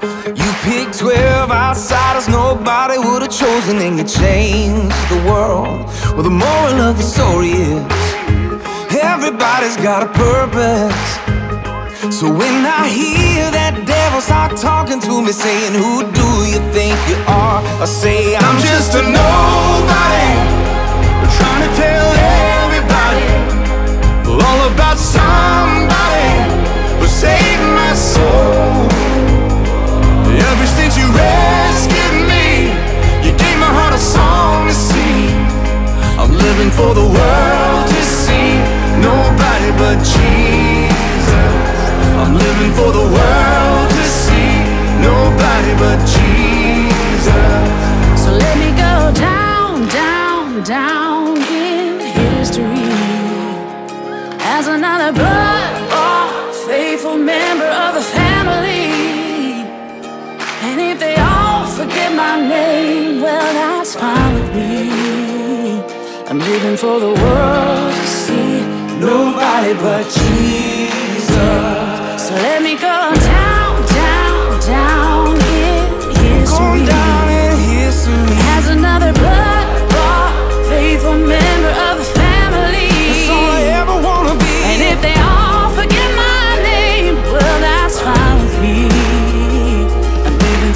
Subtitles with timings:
[0.00, 5.86] You picked 12 outsiders nobody would have chosen, and you changed the world.
[6.14, 7.82] Well, the moral of the story is
[8.94, 11.18] everybody's got a purpose.
[12.14, 16.94] So when I hear that devil start talking to me, saying, Who do you think
[17.10, 17.60] you are?
[17.82, 19.02] I say, I'm, I'm just a
[46.16, 47.66] Jesus.
[48.22, 52.92] So let me go down, down, down in history
[54.56, 58.86] as another blood bought faithful member of the family.
[60.66, 64.90] And if they all forget my name, well, that's fine with me.
[66.28, 68.60] I'm living for the world to see
[69.00, 70.77] nobody but Jesus.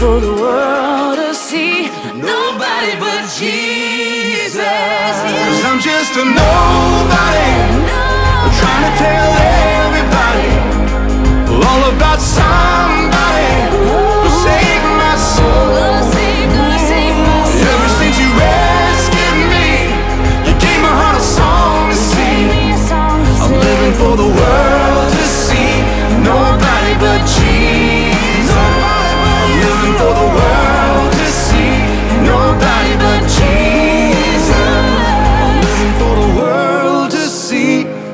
[0.00, 1.88] For the world to see.
[2.16, 4.56] Nobody but Jesus.
[4.56, 7.50] Cause I'm just a nobody,
[8.58, 9.49] trying to tell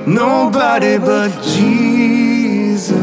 [0.06, 2.97] nobody but Jesus.